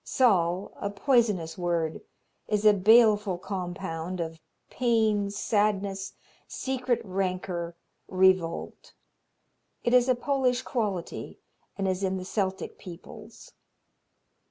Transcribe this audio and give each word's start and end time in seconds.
Zal, 0.03 0.73
a 0.77 0.89
poisonous 0.89 1.59
word, 1.59 2.01
is 2.47 2.65
a 2.65 2.73
baleful 2.73 3.37
compound 3.37 4.19
of 4.19 4.39
pain, 4.71 5.29
sadness, 5.29 6.13
secret 6.47 6.99
rancor, 7.05 7.75
revolt. 8.07 8.95
It 9.83 9.93
is 9.93 10.09
a 10.09 10.15
Polish 10.15 10.63
quality 10.63 11.37
and 11.77 11.87
is 11.87 12.01
in 12.03 12.17
the 12.17 12.25
Celtic 12.25 12.79
peoples. 12.79 13.51